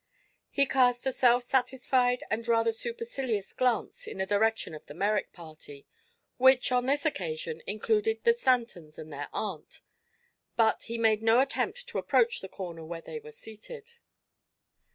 [0.49, 5.31] He cast a self satisfied and rather supercilious glance in the direction of the Merrick
[5.31, 5.85] party,
[6.37, 9.81] which on this occasion included the Stantons and their aunt,
[10.55, 13.91] but he made no attempt to approach the corner where they were seated.